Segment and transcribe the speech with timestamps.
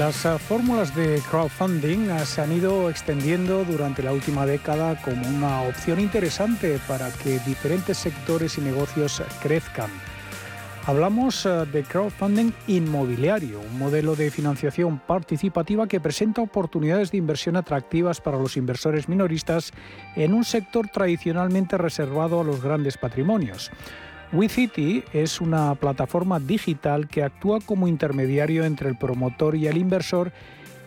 [0.00, 5.28] Las uh, fórmulas de crowdfunding uh, se han ido extendiendo durante la última década como
[5.28, 9.90] una opción interesante para que diferentes sectores y negocios crezcan.
[10.86, 18.22] Hablamos de crowdfunding inmobiliario, un modelo de financiación participativa que presenta oportunidades de inversión atractivas
[18.22, 19.70] para los inversores minoristas
[20.16, 23.70] en un sector tradicionalmente reservado a los grandes patrimonios.
[24.32, 30.30] WeCity es una plataforma digital que actúa como intermediario entre el promotor y el inversor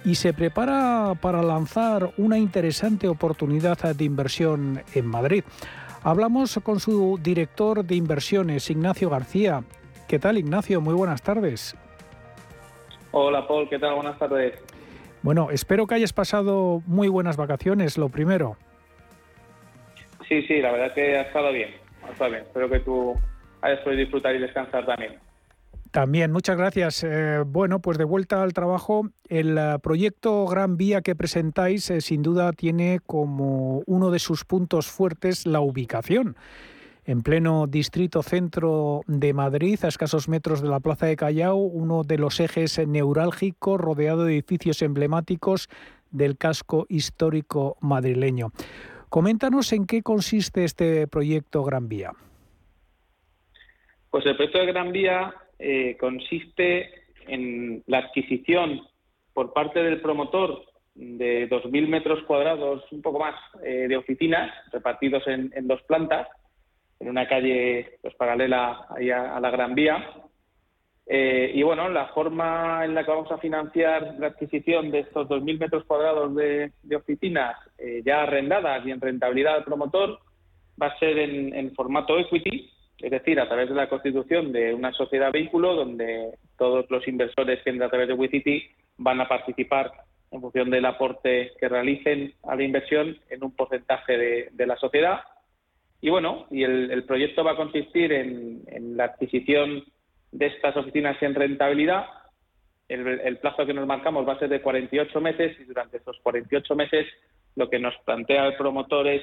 [0.06, 5.44] y se prepara para lanzar una interesante oportunidad de inversión en Madrid.
[6.04, 9.64] Hablamos con su director de inversiones, Ignacio García.
[10.08, 10.80] ¿Qué tal, Ignacio?
[10.80, 11.76] Muy buenas tardes.
[13.12, 13.70] Hola, Paul.
[13.70, 13.96] ¿Qué tal?
[13.96, 14.54] Buenas tardes.
[15.22, 18.58] Bueno, espero que hayas pasado muy buenas vacaciones, lo primero.
[20.28, 21.70] Sí, sí, la verdad que ha estado bien.
[22.06, 22.44] Ha estado bien.
[22.44, 23.16] Espero que tú
[23.64, 25.14] a disfrutar y descansar también.
[25.94, 27.04] También, muchas gracias.
[27.04, 32.02] Eh, bueno, pues de vuelta al trabajo, el eh, proyecto Gran Vía que presentáis eh,
[32.02, 36.36] sin duda tiene como uno de sus puntos fuertes la ubicación.
[37.06, 42.04] En pleno distrito centro de Madrid, a escasos metros de la Plaza de Callao, uno
[42.04, 45.70] de los ejes neurálgicos rodeado de edificios emblemáticos
[46.10, 48.52] del casco histórico madrileño.
[49.10, 52.14] Coméntanos en qué consiste este proyecto Gran Vía.
[54.14, 56.88] Pues el proyecto de Gran Vía eh, consiste
[57.26, 58.82] en la adquisición
[59.34, 63.34] por parte del promotor de 2.000 metros cuadrados, un poco más,
[63.64, 66.28] eh, de oficinas repartidos en, dos plantas,
[67.00, 70.08] en una calle pues, paralela a, la Gran Vía.
[71.08, 75.28] Eh, y bueno, la forma en la que vamos a financiar la adquisición de estos
[75.28, 77.56] 2.000 metros cuadrados de, oficinas
[78.06, 80.20] ya arrendadas y en rentabilidad al promotor
[80.80, 84.94] va a ser en formato equity, es decir, a través de la constitución de una
[84.94, 88.64] sociedad vehículo donde todos los inversores que entran a través de WeCity
[88.98, 89.92] van a participar
[90.32, 95.22] en función del aporte que realicen a la inversión en un porcentaje de, la sociedad.
[96.02, 99.84] Y bueno, y el, proyecto va a consistir en, la adquisición
[100.32, 102.06] de estas oficinas en rentabilidad.
[102.88, 106.20] El, el, plazo que nos marcamos va a ser de 48 meses y durante esos
[106.24, 107.08] 48 meses
[107.56, 109.22] lo que nos plantea el promotor es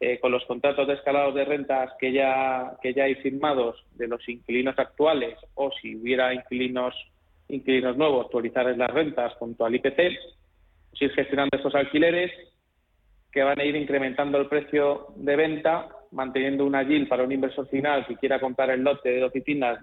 [0.00, 4.06] eh, con los contratos de escalados de rentas que ya, que ya hay firmados de
[4.06, 6.94] los inquilinos actuales o si hubiera inquilinos,
[7.48, 9.96] inquilinos nuevos, actualizar las rentas junto al IPC,
[10.90, 12.30] pues ir gestionando estos alquileres
[13.32, 17.68] que van a ir incrementando el precio de venta, manteniendo una yield para un inversor
[17.68, 19.78] final que quiera comprar el lote de oficinas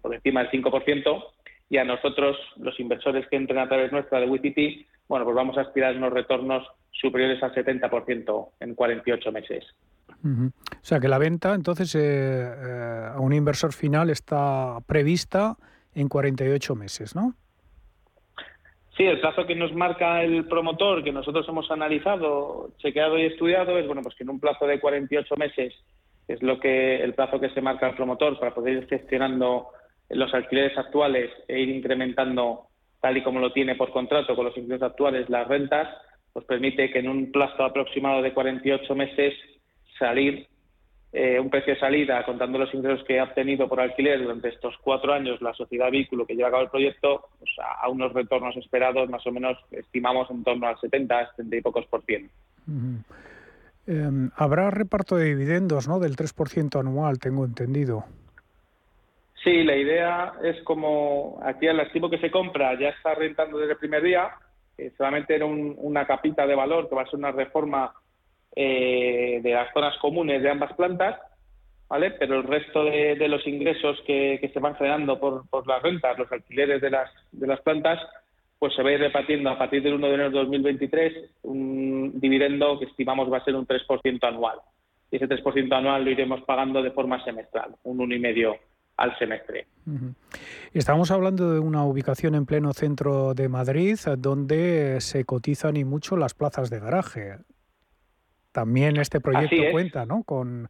[0.00, 1.24] por encima del 5%,
[1.68, 5.56] y a nosotros, los inversores que entren a través nuestra de WTT, bueno, pues vamos
[5.56, 6.66] a aspirar unos retornos
[7.00, 9.64] superiores al 70% en 48 meses.
[10.22, 10.50] O
[10.82, 15.56] sea que la venta, entonces, eh, eh, a un inversor final está prevista
[15.94, 17.34] en 48 meses, ¿no?
[18.96, 23.78] Sí, el plazo que nos marca el promotor, que nosotros hemos analizado, chequeado y estudiado,
[23.78, 25.74] es bueno, pues que en un plazo de 48 meses
[26.28, 29.68] es lo que el plazo que se marca el promotor para poder ir gestionando
[30.10, 32.66] los alquileres actuales e ir incrementando
[33.00, 35.88] tal y como lo tiene por contrato con los inquilinos actuales las rentas,
[36.32, 39.34] pues permite que en un plazo aproximado de 48 meses
[39.98, 40.46] salir
[41.12, 44.76] eh, un precio de salida, contando los ingresos que ha obtenido por alquiler durante estos
[44.80, 48.56] cuatro años la sociedad vehículo que lleva a cabo el proyecto, pues a, unos retornos
[48.56, 52.32] esperados más o menos estimamos en torno al 70, 70 y pocos por ciento.
[53.88, 55.98] Em, habrá reparto de dividendos ¿no?
[55.98, 58.04] del 3% anual, tengo entendido.
[59.42, 63.72] Sí, la idea es como aquí el activo que se compra ya está rentando desde
[63.72, 64.30] el primer día,
[64.96, 67.92] solamente era una capita de valor que va a ser una reforma
[68.56, 71.20] eh, de las zonas comunes de ambas plantas,
[71.88, 72.10] ¿vale?
[72.12, 76.80] Pero el resto de, los ingresos que, se van generando por, las rentas, los alquileres
[76.80, 78.00] de las, de las plantas,
[78.58, 82.20] pues se va a ir repartiendo a partir del 1 de enero de 2023 un
[82.20, 84.58] dividendo que estimamos va a ser un 3% anual.
[85.10, 88.58] Y ese 3% anual lo iremos pagando de forma semestral, un 1,5%
[89.00, 89.66] al semestre.
[90.74, 96.16] Estamos hablando de una ubicación en pleno centro de Madrid donde se cotizan y mucho
[96.16, 97.38] las plazas de garaje.
[98.52, 100.22] También este proyecto cuenta ¿no?
[100.22, 100.68] con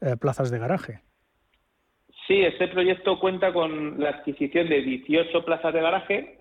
[0.00, 1.02] eh, plazas de garaje.
[2.26, 6.38] Sí, este proyecto cuenta con la adquisición de 18 plazas de garaje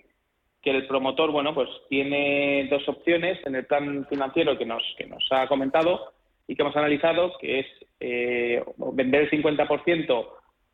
[0.62, 5.06] que el promotor, bueno, pues tiene dos opciones en el plan financiero que nos, que
[5.06, 6.14] nos ha comentado
[6.48, 7.66] y que hemos analizado, que es
[8.00, 10.28] eh, vender el 50%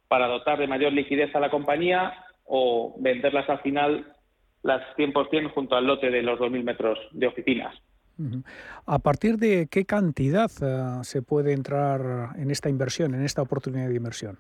[0.08, 2.14] para dotar de mayor liquidez a la compañía
[2.46, 4.14] o venderlas al final
[4.62, 7.76] las 100% junto al lote de los 2.000 metros de oficinas.
[8.86, 13.90] ¿A partir de qué cantidad eh, se puede entrar en esta inversión, en esta oportunidad
[13.90, 14.38] de inversión?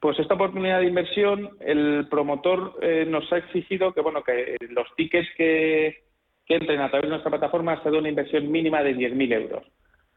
[0.00, 4.86] Pues esta oportunidad de inversión, el promotor eh, nos ha exigido que bueno que los
[4.96, 6.04] tickets que,
[6.48, 9.64] entren a través de nuestra plataforma se de una inversión mínima de 10.000 euros.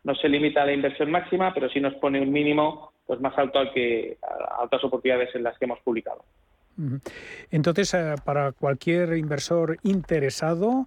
[0.03, 3.37] No se limita a la inversión máxima, pero sí nos pone un mínimo pues más
[3.37, 6.23] alto al que a otras oportunidades en las que hemos publicado.
[7.51, 10.85] Entonces, eh, para cualquier inversor interesado,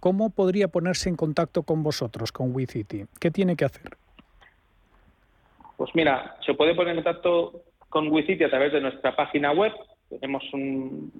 [0.00, 3.04] ¿cómo podría ponerse en contacto con vosotros, con WeCity?
[3.20, 3.96] ¿Qué tiene que hacer?
[5.76, 9.72] Pues mira, se puede poner en contacto con WeCity a través de nuestra página web.
[10.08, 11.12] Tenemos un,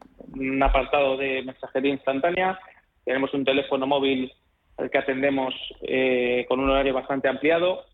[0.62, 2.58] apartado de mensajería instantánea,
[3.04, 4.32] tenemos un teléfono móvil
[4.78, 7.84] al que atendemos eh, con un horario bastante ampliado.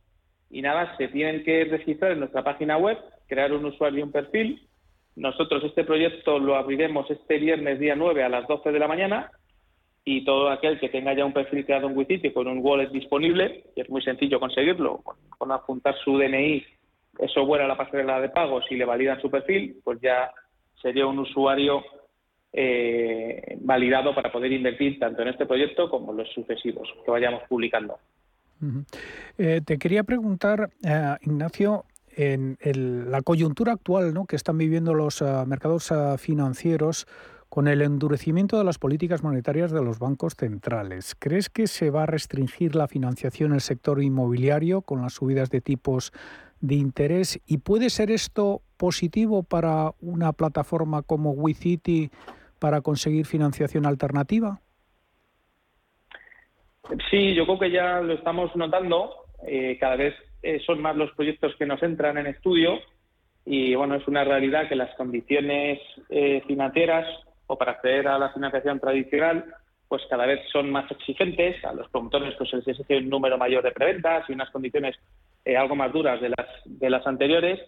[0.50, 4.12] Y nada, se tienen que registrar en nuestra página web, crear un usuario y un
[4.12, 4.68] perfil.
[5.16, 9.30] Nosotros este proyecto lo abriremos este viernes día 9 a las 12 de la mañana.
[10.04, 13.64] Y todo aquel que tenga ya un perfil creado en WeCity con un wallet disponible,
[13.74, 15.02] y es muy sencillo conseguirlo,
[15.38, 16.62] con, apuntar su DNI,
[17.18, 20.30] eso fuera a la pasarela de pagos y le validan su perfil, pues ya
[20.82, 21.82] sería un usuario
[22.56, 27.42] eh, validado para poder invertir tanto en este proyecto como en los sucesivos que vayamos
[27.48, 27.98] publicando.
[29.36, 31.84] Eh, te quería preguntar, eh, Ignacio,
[32.16, 32.56] en
[33.10, 34.24] la coyuntura actual ¿no?
[34.26, 37.08] que están viviendo los ah, mercados financieros
[37.48, 41.16] con el endurecimiento de las políticas monetarias de los bancos centrales.
[41.18, 45.50] ¿Crees que se va a restringir la financiación en el sector inmobiliario con las subidas
[45.50, 46.12] de tipos
[46.60, 47.40] de interés?
[47.46, 52.10] ¿Y puede ser esto positivo para una plataforma como WeCity
[52.58, 54.60] para conseguir financiación alternativa?
[57.10, 59.10] Sí, yo creo que ya lo estamos notando.
[59.46, 62.78] Eh, cada vez eh, son más los proyectos que nos entran en estudio
[63.46, 67.06] y bueno, es una realidad que las condiciones eh, financieras
[67.46, 69.44] o para acceder a la financiación tradicional
[69.88, 73.38] pues cada vez son más exigentes, a los promotores pues se les exige un número
[73.38, 74.96] mayor de preventas y unas condiciones
[75.44, 77.60] eh, algo más duras de las, de las anteriores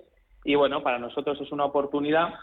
[0.45, 2.35] y bueno, para nosotros es una oportunidad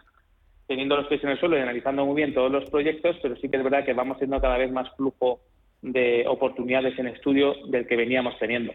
[0.67, 3.49] teniendo los pies en el suelo y analizando muy bien todos los proyectos, pero sí
[3.49, 5.41] que es verdad que vamos teniendo cada vez más flujo
[5.81, 8.73] de oportunidades en estudio del que veníamos teniendo.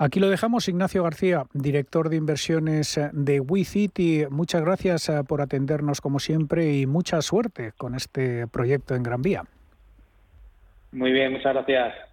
[0.00, 4.26] Aquí lo dejamos, Ignacio García, director de inversiones de WeCity.
[4.30, 9.22] Muchas gracias eh, por atendernos como siempre y mucha suerte con este proyecto en Gran
[9.22, 9.42] Vía.
[10.92, 12.07] Muy bien, muchas gracias.